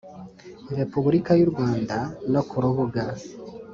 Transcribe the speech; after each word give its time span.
Repubulika 0.79 1.31
y 1.39 1.41
u 1.45 1.49
Rwanda 1.51 1.97
no 2.31 2.41
ku 2.49 2.55
rubuga 2.63 3.03